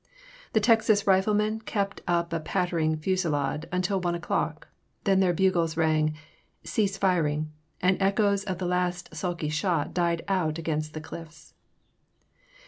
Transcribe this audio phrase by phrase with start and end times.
[0.53, 4.67] The Texas riflemen kept up a pattering fusilade until one o'clock,
[5.03, 6.15] then their bugles rang
[6.63, 7.51] Cease fir ing,*'
[7.83, 11.53] and the echoes of the last sulky shot died out against the cliffs.